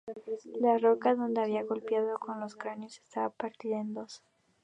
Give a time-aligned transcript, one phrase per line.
[0.59, 4.23] La roca donde había golpeado con el cráneo estaba partida en dos.